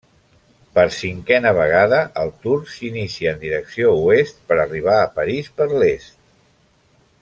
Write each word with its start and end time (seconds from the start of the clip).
Per 0.77 0.85
cinquena 0.99 1.51
vegada 1.57 1.99
el 2.23 2.33
Tour 2.47 2.57
s'inicia 2.77 3.35
en 3.35 3.39
direcció 3.45 3.95
oest, 4.09 4.43
per 4.49 4.61
arribar 4.67 4.99
a 5.01 5.09
París 5.21 5.55
per 5.61 5.73
l'est. 5.81 6.15